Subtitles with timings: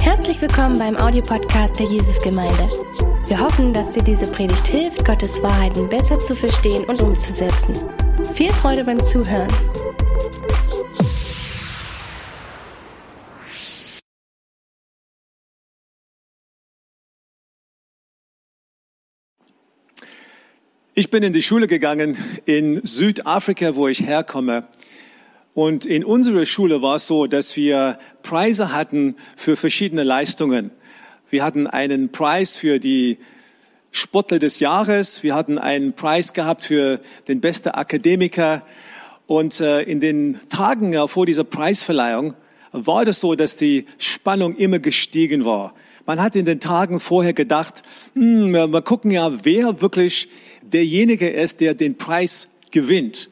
[0.00, 2.68] Herzlich willkommen beim Audiopodcast der Jesusgemeinde.
[3.26, 7.74] Wir hoffen, dass dir diese Predigt hilft, Gottes Wahrheiten besser zu verstehen und umzusetzen.
[8.34, 9.48] Viel Freude beim Zuhören.
[20.94, 24.68] Ich bin in die Schule gegangen in Südafrika, wo ich herkomme.
[25.58, 30.70] Und in unserer Schule war es so, dass wir Preise hatten für verschiedene Leistungen.
[31.30, 33.18] Wir hatten einen Preis für die
[33.90, 35.24] Sportler des Jahres.
[35.24, 38.62] Wir hatten einen Preis gehabt für den besten Akademiker.
[39.26, 42.34] Und äh, in den Tagen vor dieser Preisverleihung
[42.70, 45.74] war das so, dass die Spannung immer gestiegen war.
[46.06, 47.82] Man hat in den Tagen vorher gedacht,
[48.14, 50.28] hm, wir gucken ja, wer wirklich
[50.62, 53.28] derjenige ist, der den Preis gewinnt.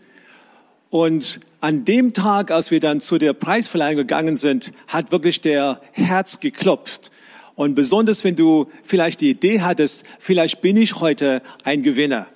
[0.90, 5.80] Und an dem Tag, als wir dann zu der Preisverleihung gegangen sind, hat wirklich der
[5.90, 7.10] Herz geklopft.
[7.56, 12.28] Und besonders, wenn du vielleicht die Idee hattest, vielleicht bin ich heute ein Gewinner.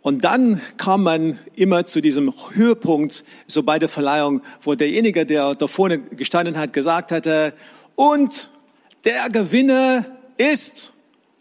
[0.00, 5.56] Und dann kam man immer zu diesem Höhepunkt, so bei der Verleihung, wo derjenige, der
[5.56, 7.52] da vorne gestanden hat, gesagt hatte,
[7.96, 8.48] und
[9.04, 10.92] der Gewinner ist,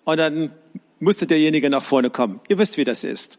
[0.06, 0.53] und dann
[1.00, 2.39] musste derjenige nach vorne kommen.
[2.48, 3.38] Ihr wisst, wie das ist.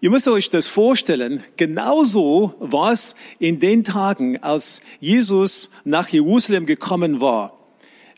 [0.00, 6.66] Ihr müsst euch das vorstellen, genauso war es in den Tagen, als Jesus nach Jerusalem
[6.66, 7.58] gekommen war.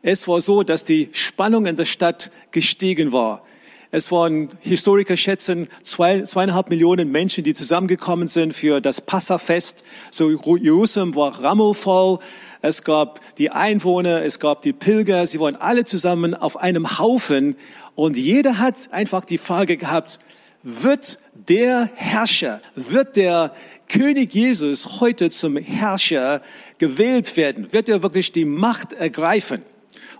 [0.02, 3.44] Es war so, dass die Spannung in der Stadt gestiegen war.
[3.90, 9.82] Es waren Historiker schätzen zwei, zweieinhalb Millionen Menschen, die zusammengekommen sind für das Passafest.
[10.10, 12.18] So Jerusalem war rammelvoll.
[12.60, 15.26] Es gab die Einwohner, es gab die Pilger.
[15.26, 17.56] Sie waren alle zusammen auf einem Haufen
[17.94, 20.20] und jeder hat einfach die Frage gehabt,
[20.62, 23.54] wird der Herrscher, wird der
[23.88, 26.42] König Jesus heute zum Herrscher
[26.78, 27.72] gewählt werden?
[27.72, 29.62] Wird er wirklich die Macht ergreifen?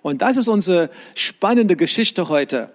[0.03, 2.73] Und das ist unsere spannende Geschichte heute.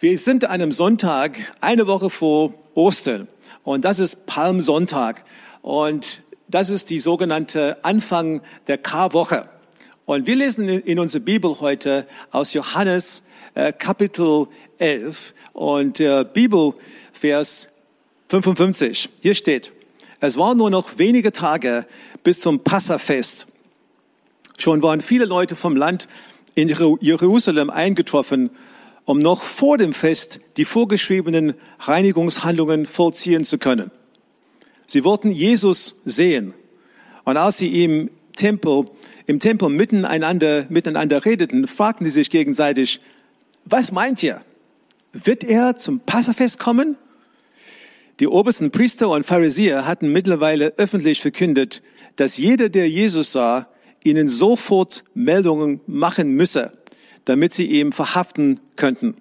[0.00, 3.28] Wir sind an einem Sonntag, eine Woche vor Ostern.
[3.62, 5.24] Und das ist Palmsonntag.
[5.62, 9.48] Und das ist die sogenannte Anfang der Karwoche.
[10.06, 13.22] Und wir lesen in unserer Bibel heute aus Johannes
[13.54, 14.46] äh, Kapitel
[14.78, 17.68] 11 und äh, Bibelvers
[18.28, 19.08] 55.
[19.20, 19.72] Hier steht,
[20.20, 21.86] es waren nur noch wenige Tage
[22.22, 23.46] bis zum Passafest.
[24.58, 26.08] Schon waren viele Leute vom Land
[26.54, 28.50] in Jerusalem eingetroffen,
[29.04, 33.90] um noch vor dem Fest die vorgeschriebenen Reinigungshandlungen vollziehen zu können.
[34.86, 36.52] Sie wollten Jesus sehen.
[37.24, 38.86] Und als sie im Tempel,
[39.26, 43.00] im Tempel miteinander, miteinander redeten, fragten sie sich gegenseitig,
[43.64, 44.42] was meint ihr?
[45.12, 46.96] Wird er zum Passafest kommen?
[48.20, 51.82] Die obersten Priester und Pharisäer hatten mittlerweile öffentlich verkündet,
[52.16, 53.68] dass jeder, der Jesus sah,
[54.04, 56.72] ihnen sofort Meldungen machen müsse,
[57.24, 59.16] damit sie ihn verhaften könnten.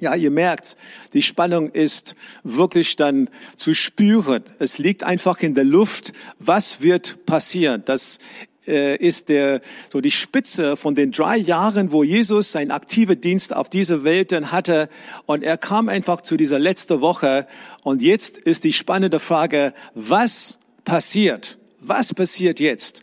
[0.00, 0.76] Ja, ihr merkt,
[1.12, 4.42] die Spannung ist wirklich dann zu spüren.
[4.58, 6.12] Es liegt einfach in der Luft.
[6.40, 7.82] Was wird passieren?
[7.84, 8.18] Das
[8.66, 13.54] äh, ist der, so die Spitze von den drei Jahren, wo Jesus seinen aktiven Dienst
[13.54, 14.88] auf dieser Welt dann hatte.
[15.26, 17.46] Und er kam einfach zu dieser letzten Woche.
[17.82, 21.58] Und jetzt ist die spannende Frage, was passiert?
[21.80, 23.02] Was passiert jetzt?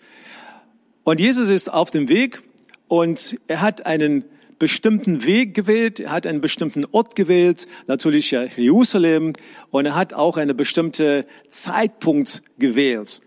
[1.03, 2.41] Und Jesus ist auf dem Weg
[2.87, 4.25] und er hat einen
[4.59, 9.33] bestimmten Weg gewählt, er hat einen bestimmten Ort gewählt, natürlich Jerusalem,
[9.71, 13.21] und er hat auch einen bestimmten Zeitpunkt gewählt.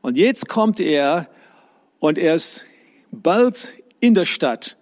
[0.00, 1.28] Und jetzt kommt er
[2.02, 2.64] und er ist
[3.12, 4.76] bald in der Stadt.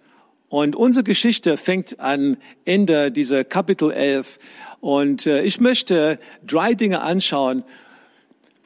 [0.49, 4.39] Und unsere Geschichte fängt an Ende dieser Kapitel 11.
[4.79, 6.17] Und äh, ich möchte
[6.47, 7.63] drei Dinge anschauen,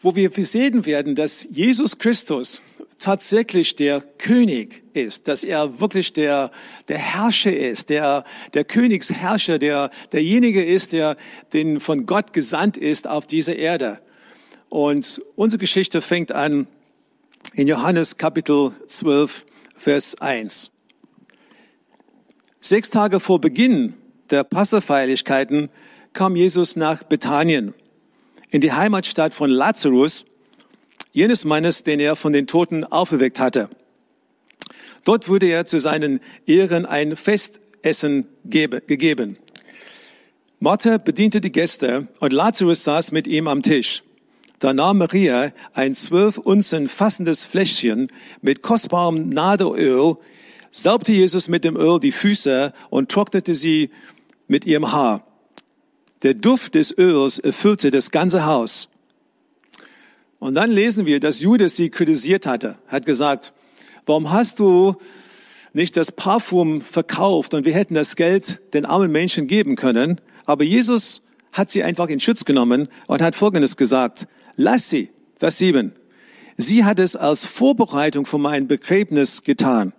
[0.02, 2.62] wo wir sehen werden, dass Jesus Christus
[2.98, 6.50] tatsächlich der König ist, dass er wirklich der,
[6.88, 8.24] der Herrscher ist, der,
[8.54, 11.18] der Königsherrscher, der, derjenige ist, der
[11.52, 14.00] den von Gott gesandt ist auf diese Erde.
[14.70, 16.68] Und unsere Geschichte fängt an
[17.54, 19.46] in Johannes Kapitel 12,
[19.78, 20.72] Vers 1.
[22.62, 23.94] Sechs Tage vor Beginn
[24.30, 25.70] der Passafeierlichkeiten
[26.14, 27.74] kam Jesus nach Bethanien,
[28.50, 30.26] in die Heimatstadt von Lazarus,
[31.12, 33.70] jenes Mannes, den er von den Toten auferweckt hatte.
[35.04, 39.38] Dort wurde er zu seinen Ehren ein Festessen gegeben.
[40.60, 44.04] Martha bediente die Gäste und Lazarus saß mit ihm am Tisch.
[44.66, 48.08] Da nahm Maria ein zwölf Unzen fassendes Fläschchen
[48.42, 50.18] mit kostbarem Nadelöl,
[50.72, 53.92] salbte Jesus mit dem Öl die Füße und trocknete sie
[54.48, 55.28] mit ihrem Haar.
[56.24, 58.90] Der Duft des Öls erfüllte das ganze Haus.
[60.40, 63.54] Und dann lesen wir, dass Judas sie kritisiert hatte, hat gesagt,
[64.08, 64.96] warum hast du
[65.74, 70.20] nicht das Parfum verkauft und wir hätten das Geld den armen Menschen geben können?
[70.48, 71.22] Aber Jesus
[71.54, 75.94] hat sie einfach in Schutz genommen und hat Folgendes gesagt, lass sie, Vers 7,
[76.58, 79.94] sie hat es als Vorbereitung für mein Begräbnis getan.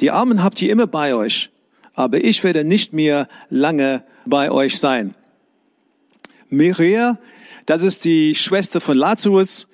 [0.00, 1.50] Die Armen habt ihr immer bei euch,
[1.94, 5.14] aber ich werde nicht mehr lange bei euch sein.
[6.48, 7.18] Maria,
[7.66, 9.68] das ist die Schwester von Lazarus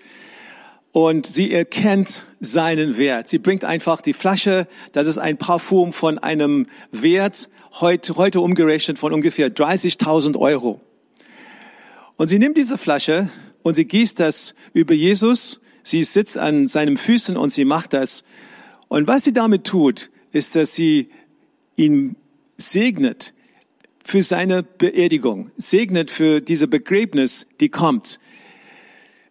[0.92, 3.28] und sie erkennt seinen Wert.
[3.28, 7.48] Sie bringt einfach die Flasche, das ist ein Parfum von einem Wert,
[7.80, 10.80] heute, heute umgerechnet von ungefähr 30.000 Euro.
[12.16, 13.30] Und sie nimmt diese Flasche
[13.62, 15.60] und sie gießt das über Jesus.
[15.82, 18.24] Sie sitzt an seinen Füßen und sie macht das.
[18.88, 21.08] Und was sie damit tut, ist, dass sie
[21.76, 22.16] ihn
[22.56, 23.34] segnet
[24.04, 28.18] für seine Beerdigung, segnet für diese Begräbnis, die kommt.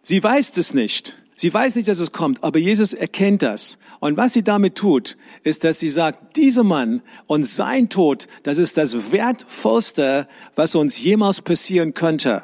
[0.02, 1.16] Sie weiß es nicht.
[1.36, 3.78] Sie weiß nicht, dass es kommt, aber Jesus erkennt das.
[3.98, 8.58] Und was sie damit tut, ist, dass sie sagt, dieser Mann und sein Tod, das
[8.58, 12.42] ist das Wertvollste, was uns jemals passieren könnte.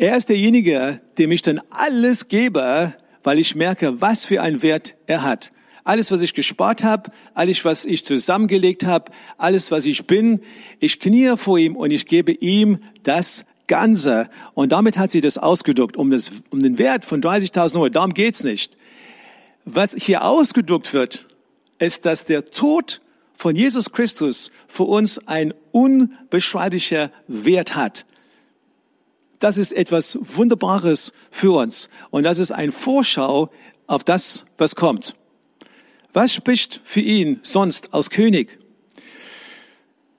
[0.00, 2.92] Er ist derjenige, dem ich dann alles gebe,
[3.22, 5.52] weil ich merke, was für einen Wert er hat.
[5.84, 10.40] Alles, was ich gespart habe, alles, was ich zusammengelegt habe, alles, was ich bin,
[10.78, 14.30] ich kniee vor ihm und ich gebe ihm das Ganze.
[14.54, 17.90] Und damit hat sie das ausgedruckt, um, das, um den Wert von 30.000 Euro.
[17.90, 18.78] Darum geht's nicht.
[19.66, 21.26] Was hier ausgedruckt wird,
[21.78, 23.02] ist, dass der Tod
[23.36, 28.06] von Jesus Christus für uns ein unbeschreiblicher Wert hat.
[29.40, 31.88] Das ist etwas Wunderbares für uns.
[32.10, 33.50] Und das ist ein Vorschau
[33.86, 35.16] auf das, was kommt.
[36.12, 38.58] Was spricht für ihn sonst als König?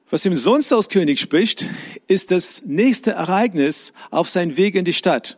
[0.10, 1.66] Was ihm sonst als König spricht,
[2.08, 5.38] ist das nächste Ereignis auf seinem Weg in die Stadt.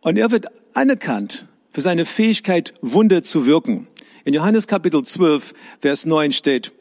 [0.00, 3.86] Und er wird anerkannt für seine Fähigkeit, Wunder zu wirken.
[4.24, 6.72] In Johannes Kapitel 12, Vers 9 steht,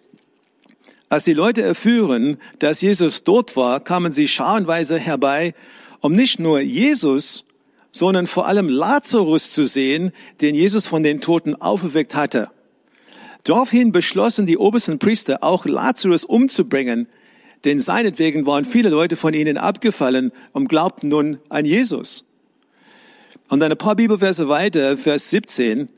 [1.11, 5.53] als die Leute erführen, dass Jesus dort war, kamen sie scharenweise herbei,
[5.99, 7.43] um nicht nur Jesus,
[7.91, 12.49] sondern vor allem Lazarus zu sehen, den Jesus von den Toten auferweckt hatte.
[13.43, 17.07] Daraufhin beschlossen die obersten Priester auch Lazarus umzubringen,
[17.65, 22.25] denn seinetwegen waren viele Leute von ihnen abgefallen und glaubten nun an Jesus.
[23.49, 25.89] Und ein paar Bibelverse weiter, Vers 17,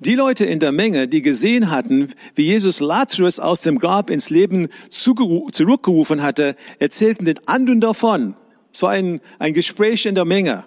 [0.00, 4.30] die Leute in der Menge, die gesehen hatten, wie Jesus Lazarus aus dem Grab ins
[4.30, 8.34] Leben zurückgerufen hatte, erzählten den anderen davon.
[8.72, 10.64] Es war ein, ein Gespräch in der Menge.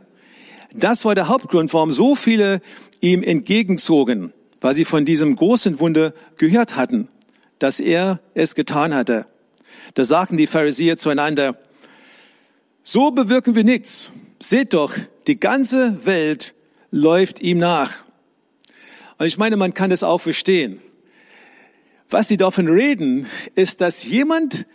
[0.74, 2.62] Das war der Hauptgrund, warum so viele
[3.00, 7.08] ihm entgegenzogen, weil sie von diesem großen Wunder gehört hatten,
[7.60, 9.26] dass er es getan hatte.
[9.94, 11.58] Da sagten die Pharisäer zueinander,
[12.84, 14.12] so bewirken wir nichts.
[14.40, 14.96] Seht doch,
[15.28, 16.56] die ganze Welt
[16.90, 17.96] läuft ihm nach.
[19.22, 20.82] Und ich meine, man kann das auch verstehen.
[22.10, 24.66] Was sie davon reden, ist, dass jemand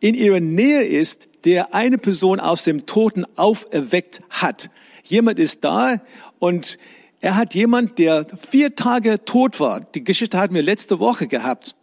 [0.00, 4.70] in ihrer Nähe ist, der eine Person aus dem Toten auferweckt hat.
[5.02, 6.00] Jemand ist da
[6.38, 6.78] und
[7.20, 9.80] er hat jemand, der vier Tage tot war.
[9.80, 11.76] Die Geschichte hatten wir letzte Woche gehabt.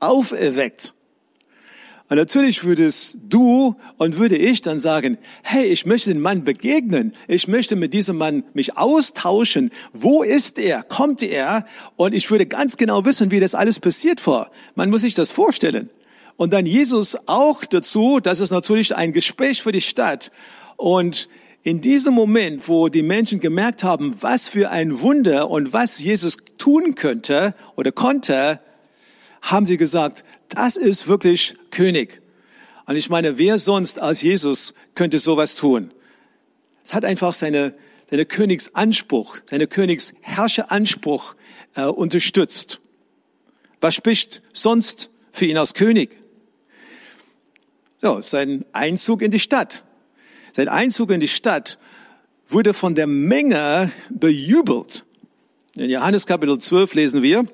[0.00, 0.92] Auferweckt.
[2.08, 7.14] Und natürlich würdest du und würde ich dann sagen, hey, ich möchte den Mann begegnen.
[7.26, 9.70] Ich möchte mit diesem Mann mich austauschen.
[9.92, 10.82] Wo ist er?
[10.82, 11.66] Kommt er?
[11.96, 14.50] Und ich würde ganz genau wissen, wie das alles passiert war.
[14.74, 15.90] Man muss sich das vorstellen.
[16.38, 20.30] Und dann Jesus auch dazu, das ist natürlich ein Gespräch für die Stadt.
[20.76, 21.28] Und
[21.62, 26.38] in diesem Moment, wo die Menschen gemerkt haben, was für ein Wunder und was Jesus
[26.56, 28.58] tun könnte oder konnte,
[29.42, 32.20] haben sie gesagt, das ist wirklich König.
[32.86, 35.92] Und ich meine, wer sonst als Jesus könnte sowas tun?
[36.84, 37.74] Es hat einfach seine,
[38.08, 41.34] seine Königsanspruch, seine Königsherrscheranspruch
[41.74, 42.80] äh, unterstützt.
[43.80, 46.16] Was spricht sonst für ihn als König?
[48.00, 49.84] So, sein Einzug in die Stadt.
[50.56, 51.78] Sein Einzug in die Stadt
[52.48, 55.04] wurde von der Menge bejubelt.
[55.78, 57.46] In Johannes Kapitel 12 lesen wir,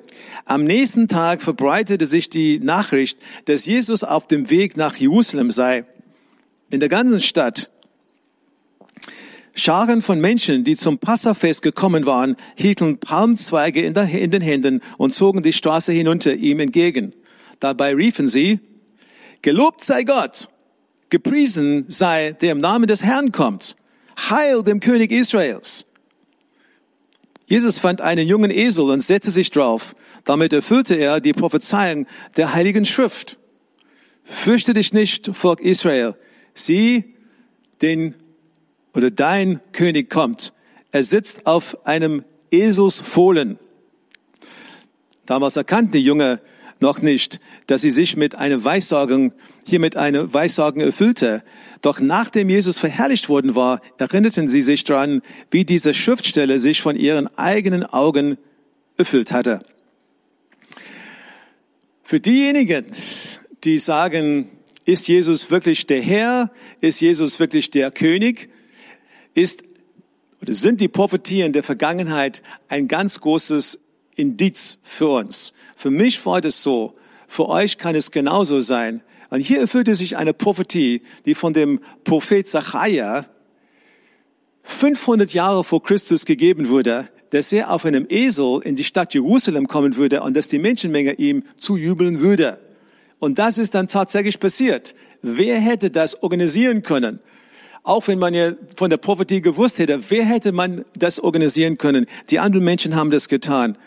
[0.47, 5.85] am nächsten Tag verbreitete sich die Nachricht, dass Jesus auf dem Weg nach Jerusalem sei.
[6.71, 7.71] In der ganzen Stadt.
[9.55, 15.43] Scharen von Menschen, die zum Passafest gekommen waren, hielten Palmzweige in, den Händen und zogen
[15.43, 17.13] die Straße hinunter ihm entgegen.
[17.61, 18.59] Dabei riefen sie,
[19.43, 20.49] Gelobt sei Gott,
[21.11, 23.77] Gepriesen sei, der im Namen des Herrn kommt.
[24.17, 25.85] Heil dem König Israels.
[27.47, 29.95] Jesus fand einen jungen Esel und setzte sich drauf.
[30.25, 33.39] Damit erfüllte er die Prophezeiung der Heiligen Schrift.
[34.25, 36.15] Fürchte dich nicht, Volk Israel.
[36.55, 37.05] Sieh,
[37.83, 38.15] den
[38.95, 40.53] oder dein König kommt.
[40.93, 43.59] Er sitzt auf einem Eselsfohlen.
[45.27, 46.41] Damals erkannten die Jünger
[46.81, 49.33] noch nicht, dass sie sich mit einer Weissagung,
[49.67, 51.43] hier mit einer Weissagung erfüllte.
[51.83, 56.97] Doch nachdem Jesus verherrlicht worden war, erinnerten sie sich daran, wie diese Schriftstelle sich von
[56.97, 58.39] ihren eigenen Augen
[58.97, 59.65] erfüllt hatte.
[62.03, 62.85] Für diejenigen,
[63.65, 64.51] die sagen,
[64.85, 66.51] ist Jesus wirklich der Herr?
[66.81, 68.51] Ist Jesus wirklich der König?
[69.35, 69.65] Ist
[70.43, 73.81] oder sind die Prophetien der Vergangenheit ein ganz großes
[74.15, 75.55] Indiz für uns?
[75.75, 76.95] Für mich war das so.
[77.29, 79.01] Für euch kann es genauso sein.
[79.35, 83.27] Und hier erfüllte sich eine Prophetie, die von dem Prophet Zachariah
[84.63, 89.67] 500 Jahre vor Christus gegeben wurde, dass er auf einem Esel in die Stadt Jerusalem
[89.67, 92.61] kommen würde und dass die Menschenmenge ihm zujubeln würde.
[93.19, 94.95] Und das ist dann tatsächlich passiert.
[95.21, 97.19] Wer hätte das organisieren können?
[97.83, 102.07] Auch wenn man ja von der Prophetie gewusst hätte, wer hätte man das organisieren können?
[102.31, 103.79] Die anderen Menschen haben das getan.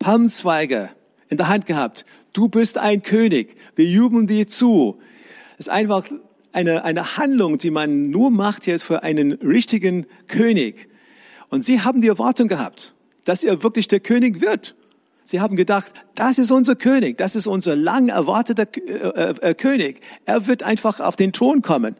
[0.00, 0.90] Palmzweige
[1.28, 2.04] in der Hand gehabt.
[2.32, 3.56] Du bist ein König.
[3.74, 4.98] Wir jubeln dir zu.
[5.58, 6.04] Es ist einfach
[6.52, 10.88] eine, eine Handlung, die man nur macht jetzt für einen richtigen König.
[11.48, 14.74] Und sie haben die Erwartung gehabt, dass er wirklich der König wird.
[15.24, 20.00] Sie haben gedacht, das ist unser König, das ist unser lang erwarteter äh, äh, König.
[20.24, 21.96] Er wird einfach auf den Thron kommen.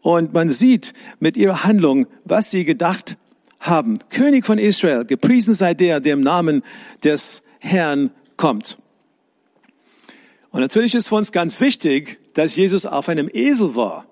[0.00, 3.16] Und man sieht mit ihrer Handlung, was sie gedacht
[3.58, 3.98] haben.
[4.10, 6.62] König von Israel, gepriesen sei der, der im Namen
[7.02, 8.78] des Herrn kommt.
[10.50, 14.06] Und natürlich ist für uns ganz wichtig, dass Jesus auf einem Esel war.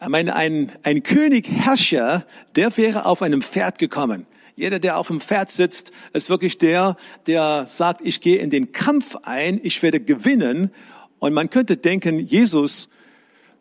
[0.00, 2.24] Ich meine, ein, ein König, Herrscher,
[2.56, 4.26] der wäre auf einem Pferd gekommen.
[4.56, 6.96] Jeder, der auf dem Pferd sitzt, ist wirklich der,
[7.26, 10.70] der sagt, ich gehe in den Kampf ein, ich werde gewinnen.
[11.18, 12.88] Und man könnte denken, Jesus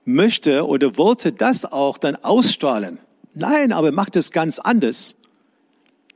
[0.05, 2.99] möchte oder wollte das auch dann ausstrahlen.
[3.33, 5.15] Nein, aber er macht es ganz anders.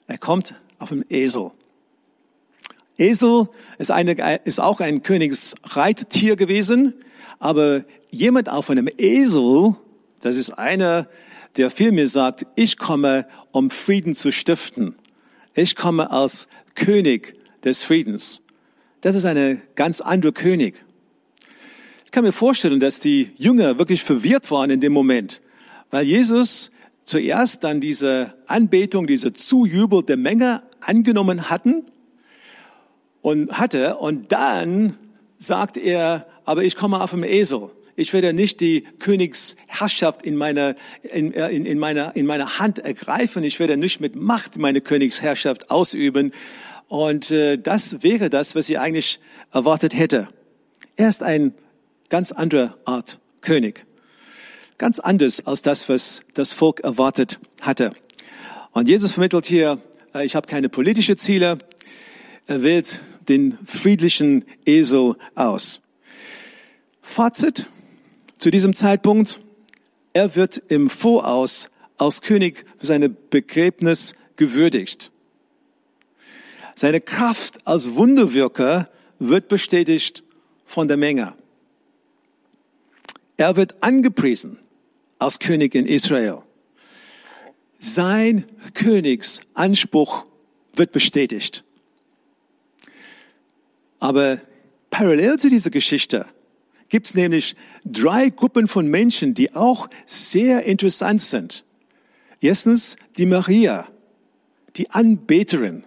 [0.08, 1.52] Er kommt auf dem Esel.
[3.02, 6.94] Esel ist, eine, ist auch ein Königsreittier gewesen,
[7.40, 9.76] aber jemand auf einem Esel,
[10.22, 11.08] das ist einer,
[11.58, 14.96] der vielmehr sagt, ich komme, um Frieden zu stiften.
[15.56, 18.42] Ich komme als König des Friedens.
[19.02, 20.86] Das ist eine ganz andere König.
[22.06, 25.42] Ich kann mir vorstellen, dass die Jünger wirklich verwirrt waren in dem Moment,
[25.90, 26.72] weil Jesus
[27.04, 31.86] zuerst dann diese Anbetung, diese Zujubel der Menge angenommen hatten
[33.22, 34.98] und hatte und dann
[35.38, 37.70] sagt er, aber ich komme auf dem Esel.
[37.96, 43.44] Ich werde nicht die Königsherrschaft in meiner, in, in, in, meiner, in meiner Hand ergreifen.
[43.44, 46.32] Ich werde nicht mit Macht meine Königsherrschaft ausüben.
[46.88, 49.20] Und äh, das wäre das, was sie eigentlich
[49.52, 50.30] erwartet hätte.
[50.96, 51.54] Er ist ein
[52.10, 53.86] ganz andere Art König.
[54.78, 57.94] Ganz anders als das, was das Volk erwartet hatte.
[58.72, 59.80] Und Jesus vermittelt hier,
[60.14, 61.60] äh, ich habe keine politischen Ziele.
[62.48, 65.82] Er wählt den friedlichen Esel aus.
[67.02, 67.68] Fazit
[68.38, 69.40] zu diesem Zeitpunkt,
[70.14, 75.12] er wird im Voraus als König für seine Begräbnis gewürdigt.
[76.76, 80.24] Seine Kraft als Wunderwirker wird bestätigt
[80.66, 81.34] von der Menge.
[83.38, 84.60] Er wird angepriesen
[85.20, 86.40] als König in Israel.
[87.80, 90.26] Sein Königsanspruch
[90.74, 91.64] wird bestätigt.
[94.02, 94.42] Aber
[94.90, 96.26] parallel zu dieser Geschichte
[96.90, 97.56] gibt es nämlich
[97.86, 101.64] drei Gruppen von Menschen, die auch sehr interessant sind.
[102.42, 103.88] Erstens die Maria,
[104.76, 105.86] die Anbeterin.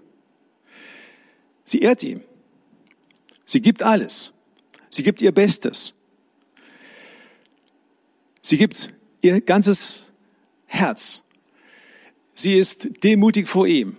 [1.65, 2.23] Sie ehrt ihn.
[3.45, 4.33] Sie gibt alles.
[4.89, 5.95] Sie gibt ihr Bestes.
[8.41, 10.13] Sie gibt ihr ganzes
[10.67, 11.23] Herz.
[12.35, 13.97] Sie ist demutig vor ihm.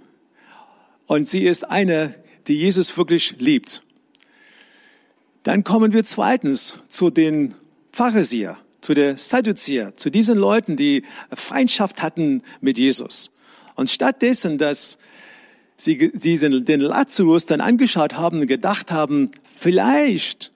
[1.05, 2.15] Und sie ist eine,
[2.47, 3.84] die Jesus wirklich liebt.
[5.45, 7.53] Dann kommen wir zweitens zu den
[7.91, 13.29] Pharisäer, zu der Sadduzier, zu diesen Leuten, die Feindschaft hatten mit Jesus.
[13.75, 14.97] Und stattdessen, dass
[15.77, 20.51] sie diesen, den Lazarus dann angeschaut haben und gedacht haben, vielleicht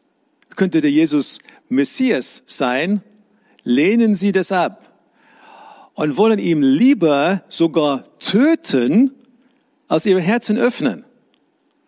[0.55, 1.37] könnte der Jesus
[1.69, 3.03] Messias sein,
[3.63, 4.91] lehnen sie das ab
[5.93, 9.11] und wollen ihm lieber sogar töten,
[9.87, 11.05] als ihre Herzen öffnen.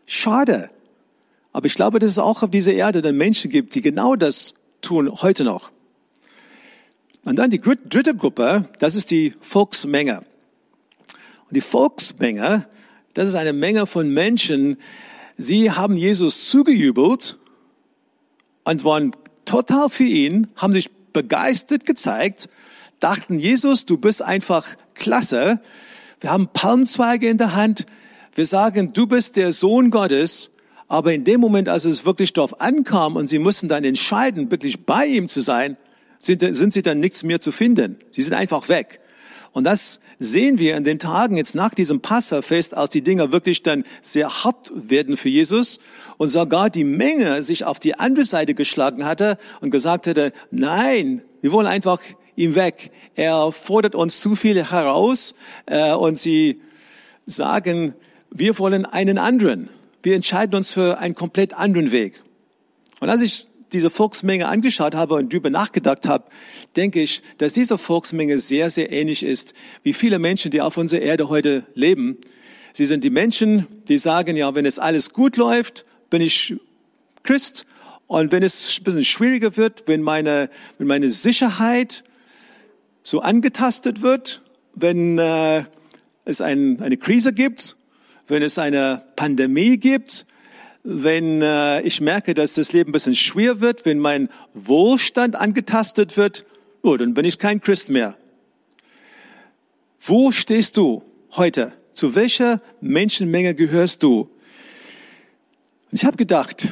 [0.05, 0.69] Schade.
[1.53, 4.53] Aber ich glaube, dass es auch auf dieser Erde dann Menschen gibt, die genau das
[4.81, 5.71] tun heute noch.
[7.23, 10.23] Und dann die dritte Gruppe, das ist die Volksmenge.
[11.47, 12.67] Und die Volksmenge,
[13.13, 14.77] das ist eine Menge von Menschen,
[15.37, 17.37] sie haben Jesus zugejubelt
[18.63, 19.11] und waren
[19.45, 22.49] total für ihn, haben sich begeistert gezeigt,
[22.99, 25.59] dachten, Jesus, du bist einfach klasse.
[26.21, 27.85] Wir haben Palmzweige in der Hand.
[28.33, 30.51] Wir sagen, du bist der Sohn Gottes.
[30.91, 34.85] Aber in dem Moment, als es wirklich darauf ankam und sie mussten dann entscheiden, wirklich
[34.85, 35.77] bei ihm zu sein,
[36.19, 37.95] sind, sind sie dann nichts mehr zu finden.
[38.11, 38.99] Sie sind einfach weg.
[39.53, 43.63] Und das sehen wir in den Tagen jetzt nach diesem Passafest, als die Dinger wirklich
[43.63, 45.79] dann sehr hart werden für Jesus
[46.17, 51.21] und sogar die Menge sich auf die andere Seite geschlagen hatte und gesagt hätte, nein,
[51.39, 52.01] wir wollen einfach
[52.35, 52.91] ihm weg.
[53.15, 55.35] Er fordert uns zu viel heraus
[55.67, 56.59] äh, und sie
[57.27, 57.93] sagen,
[58.29, 59.69] wir wollen einen anderen.
[60.03, 62.21] Wir entscheiden uns für einen komplett anderen Weg.
[62.99, 66.25] Und als ich diese Volksmenge angeschaut habe und darüber nachgedacht habe,
[66.75, 69.53] denke ich, dass diese Volksmenge sehr, sehr ähnlich ist
[69.83, 72.17] wie viele Menschen, die auf unserer Erde heute leben.
[72.73, 76.55] Sie sind die Menschen, die sagen, ja, wenn es alles gut läuft, bin ich
[77.23, 77.65] Christ.
[78.07, 82.03] Und wenn es ein bisschen schwieriger wird, wenn meine, wenn meine Sicherheit
[83.03, 84.41] so angetastet wird,
[84.75, 85.63] wenn äh,
[86.25, 87.77] es ein, eine Krise gibt,
[88.31, 90.25] wenn es eine Pandemie gibt,
[90.83, 96.17] wenn äh, ich merke, dass das Leben ein bisschen schwer wird, wenn mein Wohlstand angetastet
[96.17, 96.45] wird,
[96.81, 98.15] oh, dann bin ich kein Christ mehr.
[99.99, 101.03] Wo stehst du
[101.35, 101.73] heute?
[101.93, 104.29] Zu welcher Menschenmenge gehörst du?
[105.91, 106.69] Ich habe gedacht,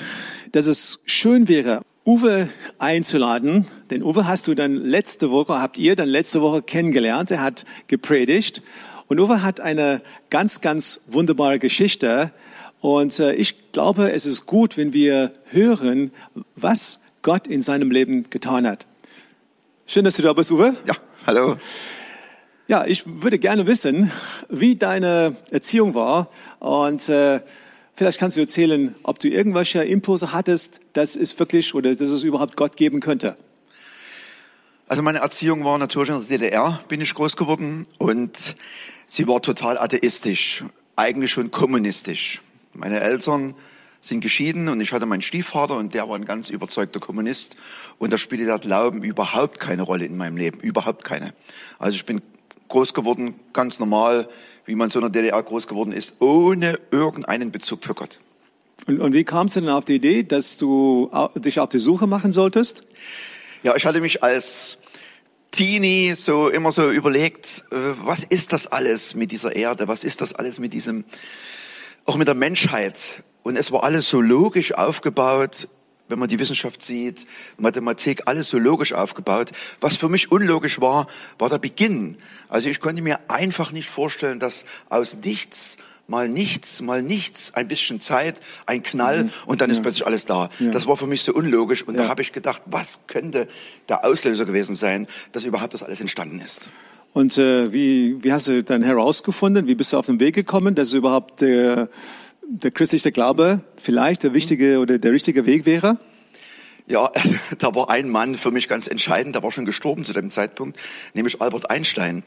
[0.53, 2.49] dass es schön wäre, Uwe
[2.79, 7.41] einzuladen, denn Uwe hast du dann letzte Woche, habt ihr dann letzte Woche kennengelernt, er
[7.41, 8.63] hat gepredigt
[9.09, 12.31] und Uwe hat eine ganz, ganz wunderbare Geschichte
[12.79, 16.11] und äh, ich glaube, es ist gut, wenn wir hören,
[16.55, 18.85] was Gott in seinem Leben getan hat.
[19.87, 20.75] Schön, dass du da bist, Uwe.
[20.85, 21.57] Ja, hallo.
[22.67, 24.11] Ja, ich würde gerne wissen,
[24.47, 27.41] wie deine Erziehung war und äh,
[27.95, 32.21] vielleicht kannst du erzählen, ob du irgendwelche Impulse hattest, dass es wirklich oder dass es
[32.21, 33.35] überhaupt Gott geben könnte.
[34.89, 38.55] Also meine Erziehung war natürlich in der DDR, bin ich groß geworden und
[39.05, 40.63] sie war total atheistisch,
[40.95, 42.41] eigentlich schon kommunistisch.
[42.73, 43.53] Meine Eltern
[44.01, 47.55] sind geschieden und ich hatte meinen Stiefvater und der war ein ganz überzeugter Kommunist
[47.99, 51.35] und da spielte der Glauben überhaupt keine Rolle in meinem Leben, überhaupt keine.
[51.77, 52.23] Also ich bin
[52.69, 54.27] groß geworden, ganz normal,
[54.65, 58.17] wie man so in der DDR groß geworden ist, ohne irgendeinen Bezug für Gott.
[58.87, 62.07] Und, und wie kamst du denn auf die Idee, dass du dich auf die Suche
[62.07, 62.81] machen solltest?
[63.63, 64.77] Ja, ich hatte mich als
[65.51, 69.87] Teenie so immer so überlegt, was ist das alles mit dieser Erde?
[69.87, 71.03] Was ist das alles mit diesem
[72.09, 73.23] auch mit der Menschheit.
[73.43, 75.67] Und es war alles so logisch aufgebaut,
[76.07, 79.51] wenn man die Wissenschaft sieht, Mathematik, alles so logisch aufgebaut.
[79.79, 81.05] Was für mich unlogisch war,
[81.37, 82.17] war der Beginn.
[82.47, 85.77] Also ich konnte mir einfach nicht vorstellen, dass aus nichts
[86.09, 89.29] mal nichts, mal nichts, ein bisschen Zeit, ein Knall mhm.
[89.45, 89.75] und dann ja.
[89.75, 90.49] ist plötzlich alles da.
[90.59, 90.71] Ja.
[90.71, 92.03] Das war für mich so unlogisch und ja.
[92.03, 93.47] da habe ich gedacht, was könnte
[93.87, 96.69] der Auslöser gewesen sein, dass überhaupt das alles entstanden ist.
[97.13, 100.75] Und äh, wie, wie hast du dann herausgefunden, wie bist du auf den Weg gekommen,
[100.75, 101.89] dass überhaupt der,
[102.47, 105.97] der christliche Glaube vielleicht der wichtige oder der richtige Weg wäre?
[106.87, 107.11] Ja,
[107.57, 110.77] da war ein Mann für mich ganz entscheidend, der war schon gestorben zu dem Zeitpunkt,
[111.13, 112.23] nämlich Albert Einstein,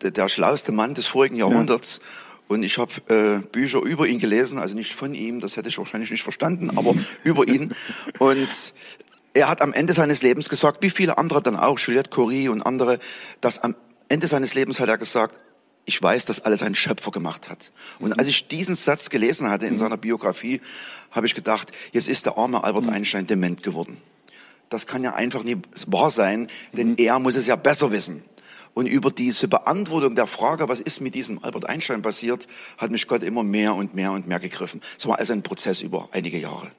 [0.00, 2.00] der schlauste Mann des vorigen Jahrhunderts.
[2.00, 2.29] Ja.
[2.50, 5.78] Und ich habe äh, Bücher über ihn gelesen, also nicht von ihm, das hätte ich
[5.78, 7.72] wahrscheinlich nicht verstanden, aber über ihn.
[8.18, 8.48] Und
[9.34, 12.62] er hat am Ende seines Lebens gesagt, wie viele andere dann auch, Juliette Curie und
[12.62, 12.98] andere,
[13.40, 13.76] dass am
[14.08, 15.38] Ende seines Lebens hat er gesagt,
[15.84, 17.70] ich weiß, dass alles ein Schöpfer gemacht hat.
[18.00, 20.60] Und als ich diesen Satz gelesen hatte in seiner Biografie,
[21.12, 22.90] habe ich gedacht, jetzt ist der arme Albert mhm.
[22.90, 23.98] Einstein dement geworden.
[24.70, 26.96] Das kann ja einfach nicht wahr sein, denn mhm.
[26.98, 28.24] er muss es ja besser wissen.
[28.74, 32.46] Und über diese Beantwortung der Frage, was ist mit diesem Albert Einstein passiert,
[32.78, 34.80] hat mich Gott immer mehr und mehr und mehr gegriffen.
[34.98, 36.70] Es war also ein Prozess über einige Jahre.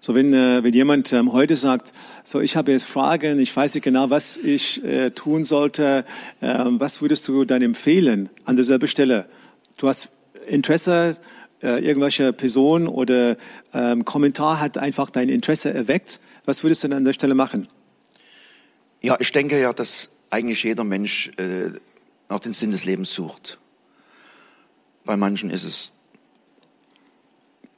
[0.00, 1.92] So wenn, äh, wenn jemand ähm, heute sagt,
[2.24, 6.04] so ich habe jetzt Fragen, ich weiß nicht genau, was ich äh, tun sollte,
[6.42, 9.26] äh, was würdest du dann empfehlen an derselben Stelle?
[9.78, 10.10] Du hast
[10.46, 11.16] Interesse,
[11.62, 13.38] äh, irgendwelche Person oder
[13.72, 16.20] ähm, Kommentar hat einfach dein Interesse erweckt.
[16.44, 17.66] Was würdest du dann an der Stelle machen?
[19.00, 21.70] Ja, ich denke ja, dass eigentlich jeder Mensch äh,
[22.28, 23.58] nach den Sinn des Lebens sucht.
[25.04, 25.92] Bei manchen ist es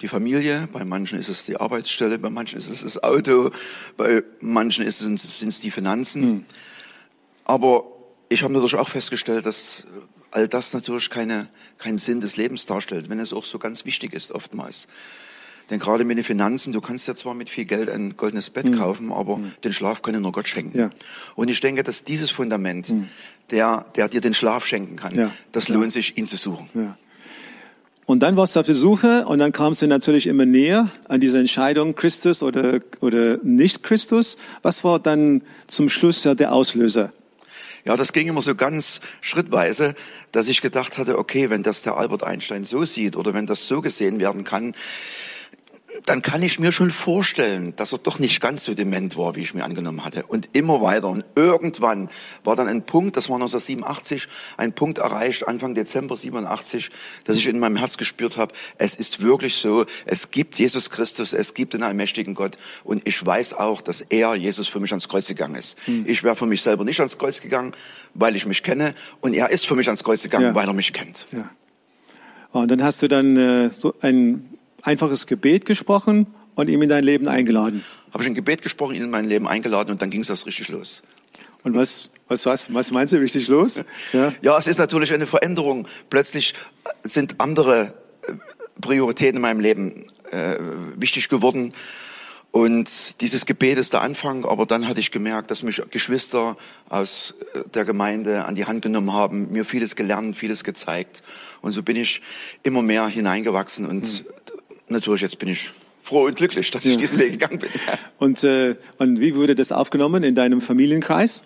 [0.00, 3.50] die Familie, bei manchen ist es die Arbeitsstelle, bei manchen ist es das Auto,
[3.96, 6.22] bei manchen ist es, sind es die Finanzen.
[6.22, 6.44] Hm.
[7.44, 7.84] Aber
[8.28, 9.84] ich habe natürlich auch festgestellt, dass
[10.30, 14.14] all das natürlich keine, keinen Sinn des Lebens darstellt, wenn es auch so ganz wichtig
[14.14, 14.86] ist oftmals.
[15.70, 18.68] Denn gerade mit den Finanzen, du kannst ja zwar mit viel Geld ein goldenes Bett
[18.68, 18.78] mhm.
[18.78, 19.52] kaufen, aber mhm.
[19.64, 20.78] den Schlaf kann dir nur Gott schenken.
[20.78, 20.90] Ja.
[21.34, 23.08] Und ich denke, dass dieses Fundament, mhm.
[23.50, 25.30] der, der dir den Schlaf schenken kann, ja.
[25.52, 26.68] das lohnt sich, ihn zu suchen.
[26.74, 26.96] Ja.
[28.06, 31.20] Und dann warst du auf der Suche und dann kamst du natürlich immer näher an
[31.20, 34.38] diese Entscheidung, Christus oder, oder nicht Christus.
[34.62, 37.10] Was war dann zum Schluss ja der Auslöser?
[37.84, 39.96] Ja, das ging immer so ganz schrittweise,
[40.30, 43.66] dass ich gedacht hatte, okay, wenn das der Albert Einstein so sieht oder wenn das
[43.66, 44.74] so gesehen werden kann,
[46.04, 49.40] dann kann ich mir schon vorstellen, dass er doch nicht ganz so dement war, wie
[49.40, 50.24] ich mir angenommen hatte.
[50.26, 51.08] Und immer weiter.
[51.08, 52.10] Und irgendwann
[52.44, 56.90] war dann ein Punkt, das war 1987, ein Punkt erreicht, Anfang Dezember 87,
[57.24, 61.32] dass ich in meinem Herz gespürt habe, es ist wirklich so, es gibt Jesus Christus,
[61.32, 62.58] es gibt den allmächtigen Gott.
[62.84, 65.78] Und ich weiß auch, dass er, Jesus, für mich ans Kreuz gegangen ist.
[65.86, 66.04] Hm.
[66.06, 67.72] Ich wäre für mich selber nicht ans Kreuz gegangen,
[68.14, 68.94] weil ich mich kenne.
[69.20, 70.54] Und er ist für mich ans Kreuz gegangen, ja.
[70.54, 71.26] weil er mich kennt.
[71.32, 71.48] Ja.
[72.52, 77.04] Und dann hast du dann äh, so ein einfaches Gebet gesprochen und ihm in dein
[77.04, 77.84] Leben eingeladen.
[78.12, 80.46] Habe ich ein Gebet gesprochen, ihn in mein Leben eingeladen und dann ging es das
[80.46, 81.02] richtig los.
[81.62, 83.82] Und was, was, was, was meinst du richtig los?
[84.12, 84.32] Ja.
[84.42, 85.86] ja, es ist natürlich eine Veränderung.
[86.10, 86.54] Plötzlich
[87.04, 88.32] sind andere äh,
[88.80, 90.56] Prioritäten in meinem Leben äh,
[90.96, 91.72] wichtig geworden.
[92.52, 96.56] Und dieses Gebet ist der Anfang, aber dann hatte ich gemerkt, dass mich Geschwister
[96.88, 101.22] aus äh, der Gemeinde an die Hand genommen haben, mir vieles gelernt, vieles gezeigt.
[101.60, 102.22] Und so bin ich
[102.62, 104.36] immer mehr hineingewachsen und mhm
[104.88, 105.70] natürlich, jetzt bin ich
[106.02, 107.70] froh und glücklich, dass ich diesen Weg gegangen bin.
[108.18, 111.42] Und, äh, und wie wurde das aufgenommen in deinem Familienkreis?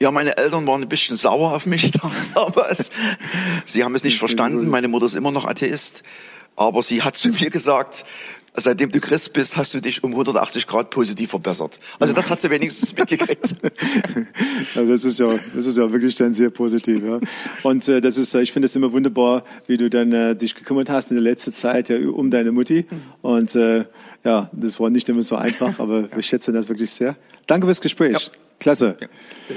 [0.00, 1.90] Ja, meine Eltern waren ein bisschen sauer auf mich
[2.34, 2.90] damals.
[3.66, 4.68] Sie haben es nicht verstanden.
[4.68, 6.02] Meine Mutter ist immer noch Atheist.
[6.56, 8.06] Aber sie hat zu mir gesagt,
[8.54, 11.78] seitdem du Christ bist, hast du dich um 180 Grad positiv verbessert.
[11.98, 13.54] Also das hat sie wenigstens mitgekriegt.
[14.74, 17.02] also das ist ja, das ist ja wirklich dann sehr positiv.
[17.04, 17.20] Ja.
[17.62, 20.90] Und äh, das ist, ich finde es immer wunderbar, wie du dann äh, dich gekümmert
[20.90, 22.86] hast in der letzten Zeit ja, um deine Mutti.
[23.22, 23.84] Und äh,
[24.24, 26.16] ja, das war nicht immer so einfach, aber ja.
[26.16, 27.16] wir schätzen das wirklich sehr.
[27.46, 28.12] Danke fürs Gespräch.
[28.12, 28.32] Ja.
[28.58, 28.96] Klasse.
[29.48, 29.56] Ja.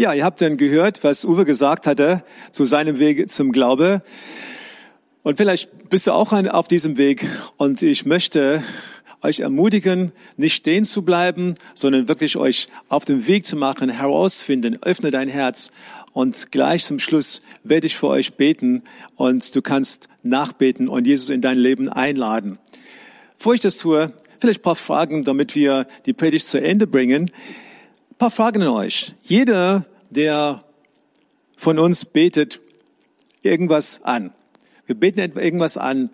[0.00, 4.00] Ja, ihr habt dann gehört, was Uwe gesagt hatte zu seinem Weg zum Glaube.
[5.22, 7.26] Und vielleicht bist du auch auf diesem Weg
[7.56, 8.62] und ich möchte
[9.20, 14.78] euch ermutigen, nicht stehen zu bleiben, sondern wirklich euch auf den Weg zu machen, herausfinden,
[14.82, 15.72] öffne dein Herz
[16.12, 18.82] und gleich zum Schluss werde ich für euch beten
[19.16, 22.58] und du kannst nachbeten und Jesus in dein Leben einladen.
[23.38, 27.30] Bevor ich das tue, vielleicht ein paar Fragen, damit wir die Predigt zu Ende bringen.
[28.10, 29.14] Ein paar Fragen an euch.
[29.22, 30.64] Jeder, der
[31.56, 32.60] von uns betet
[33.42, 34.32] irgendwas an.
[34.88, 36.08] Wir beten irgendwas an.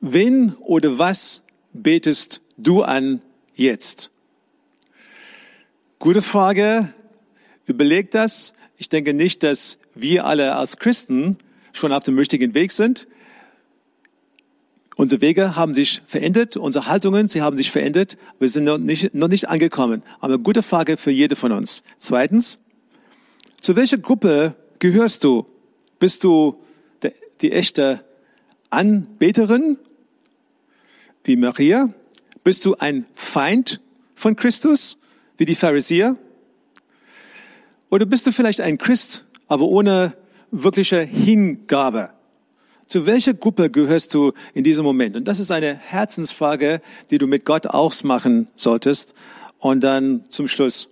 [0.00, 1.42] Wen oder was
[1.72, 3.22] betest du an
[3.56, 4.12] jetzt?
[5.98, 6.94] Gute Frage.
[7.66, 8.54] Überleg das.
[8.76, 11.36] Ich denke nicht, dass wir alle als Christen
[11.72, 13.08] schon auf dem richtigen Weg sind.
[14.94, 18.16] Unsere Wege haben sich verändert, unsere Haltungen, sie haben sich verändert.
[18.38, 20.04] Wir sind noch nicht, noch nicht angekommen.
[20.20, 21.82] Aber gute Frage für jede von uns.
[21.98, 22.60] Zweitens,
[23.60, 25.46] zu welcher Gruppe gehörst du?
[25.98, 26.60] Bist du
[27.44, 28.02] die echte
[28.70, 29.76] Anbeterin
[31.24, 31.92] wie Maria?
[32.42, 33.82] Bist du ein Feind
[34.14, 34.96] von Christus
[35.36, 36.16] wie die Pharisäer?
[37.90, 40.14] Oder bist du vielleicht ein Christ, aber ohne
[40.52, 42.10] wirkliche Hingabe?
[42.86, 45.14] Zu welcher Gruppe gehörst du in diesem Moment?
[45.14, 46.80] Und das ist eine Herzensfrage,
[47.10, 49.14] die du mit Gott ausmachen solltest.
[49.58, 50.88] Und dann zum Schluss.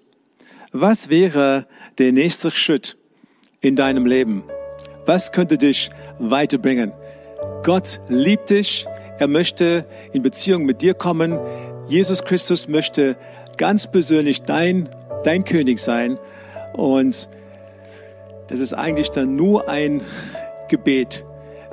[0.71, 2.99] Was wäre der nächste Schritt
[3.61, 4.45] in deinem Leben?
[5.07, 6.93] Was könnte dich weiterbringen?
[7.65, 8.87] Gott liebt dich.
[9.19, 11.38] Er möchte in Beziehung mit dir kommen.
[11.88, 13.17] Jesus Christus möchte
[13.57, 14.88] ganz persönlich dein,
[15.25, 16.19] dein König sein.
[16.73, 17.29] Und
[18.49, 20.03] das ist eigentlich dann nur ein
[20.69, 21.25] Gebet,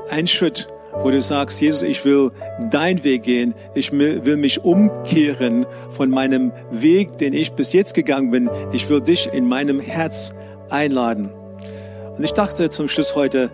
[0.10, 2.32] ein Schritt, wo du sagst, Jesus, ich will
[2.70, 3.54] dein Weg gehen.
[3.76, 8.50] Ich will mich umkehren von meinem Weg, den ich bis jetzt gegangen bin.
[8.74, 10.34] Ich will dich in meinem Herz
[10.70, 11.32] einladen.
[12.20, 13.50] Und ich dachte zum Schluss heute,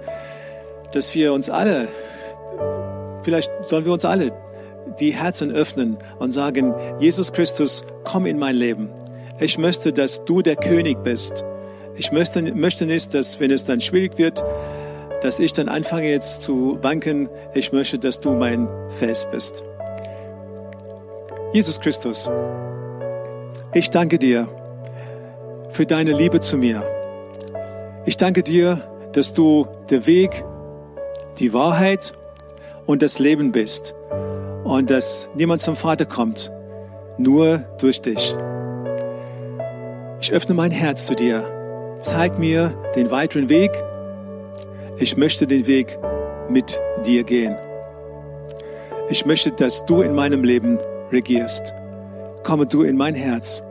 [0.92, 1.88] dass wir uns alle,
[3.22, 4.32] vielleicht sollen wir uns alle
[5.00, 8.90] die Herzen öffnen und sagen, Jesus Christus, komm in mein Leben.
[9.40, 11.46] Ich möchte, dass du der König bist.
[11.96, 14.44] Ich möchte, möchte nicht, dass wenn es dann schwierig wird,
[15.22, 17.30] dass ich dann anfange jetzt zu wanken.
[17.54, 19.64] Ich möchte, dass du mein Fels bist.
[21.54, 22.28] Jesus Christus,
[23.74, 24.48] ich danke dir
[25.70, 26.95] für deine Liebe zu mir.
[28.08, 28.82] Ich danke dir,
[29.14, 30.44] dass du der Weg,
[31.40, 32.14] die Wahrheit
[32.86, 33.96] und das Leben bist
[34.64, 36.52] und dass niemand zum Vater kommt,
[37.18, 38.36] nur durch dich.
[40.22, 41.44] Ich öffne mein Herz zu dir.
[42.00, 43.72] Zeig mir den weiteren Weg.
[44.98, 45.98] Ich möchte den Weg
[46.48, 47.56] mit dir gehen.
[49.10, 50.78] Ich möchte, dass du in meinem Leben
[51.12, 51.74] regierst.
[52.44, 53.64] Komme du in mein Herz.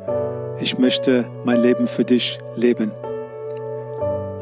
[0.60, 2.90] Ich möchte mein Leben für dich leben.